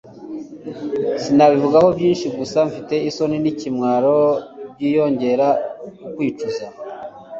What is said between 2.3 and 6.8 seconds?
gusa mfite isoni nikimwaro byiyongera kukwicuza